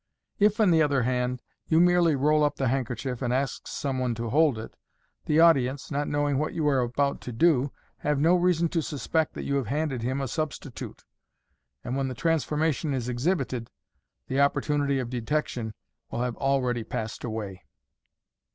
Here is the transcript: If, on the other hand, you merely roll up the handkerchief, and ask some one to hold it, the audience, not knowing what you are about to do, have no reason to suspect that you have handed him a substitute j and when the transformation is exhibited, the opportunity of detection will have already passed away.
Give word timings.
If, 0.39 0.59
on 0.59 0.71
the 0.71 0.81
other 0.81 1.03
hand, 1.03 1.43
you 1.67 1.79
merely 1.79 2.15
roll 2.15 2.43
up 2.43 2.55
the 2.55 2.69
handkerchief, 2.69 3.21
and 3.21 3.31
ask 3.31 3.67
some 3.67 3.99
one 3.99 4.15
to 4.15 4.29
hold 4.31 4.57
it, 4.57 4.75
the 5.25 5.39
audience, 5.39 5.91
not 5.91 6.07
knowing 6.07 6.39
what 6.39 6.55
you 6.55 6.67
are 6.69 6.79
about 6.79 7.21
to 7.21 7.31
do, 7.31 7.71
have 7.97 8.19
no 8.19 8.33
reason 8.35 8.67
to 8.69 8.81
suspect 8.81 9.35
that 9.35 9.43
you 9.43 9.57
have 9.57 9.67
handed 9.67 10.01
him 10.01 10.19
a 10.19 10.27
substitute 10.27 10.97
j 10.97 11.03
and 11.83 11.95
when 11.97 12.07
the 12.07 12.15
transformation 12.15 12.95
is 12.95 13.09
exhibited, 13.09 13.69
the 14.25 14.41
opportunity 14.41 14.97
of 14.97 15.11
detection 15.11 15.71
will 16.09 16.23
have 16.23 16.35
already 16.37 16.83
passed 16.83 17.23
away. 17.23 17.61